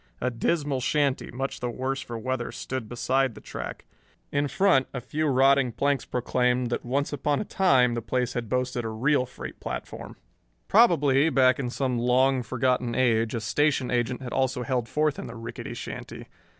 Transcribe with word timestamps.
A 0.19 0.31
dismal 0.31 0.81
shanty, 0.81 1.29
much 1.29 1.59
the 1.59 1.69
worse 1.69 2.01
for 2.01 2.17
weather, 2.17 2.51
stood 2.51 2.89
beside 2.89 3.35
the 3.35 3.39
track. 3.39 3.85
In 4.31 4.47
front, 4.47 4.87
a 4.95 4.99
few 4.99 5.27
rotting 5.27 5.71
planks 5.71 6.05
proclaimed 6.05 6.71
that 6.71 6.83
once 6.83 7.13
upon 7.13 7.39
a 7.39 7.45
time 7.45 7.93
the 7.93 8.01
place 8.01 8.33
had 8.33 8.49
boasted 8.49 8.83
a 8.83 8.89
real 8.89 9.27
freight 9.27 9.59
platform. 9.59 10.17
Probably, 10.67 11.29
back 11.29 11.59
in 11.59 11.69
some 11.69 11.99
long 11.99 12.41
forgotten 12.41 12.95
age, 12.95 13.35
a 13.35 13.41
station 13.41 13.91
agent 13.91 14.23
had 14.23 14.33
also 14.33 14.63
held 14.63 14.89
forth 14.89 15.19
in 15.19 15.27
the 15.27 15.35
rickety 15.35 15.75
shanty. 15.75 16.25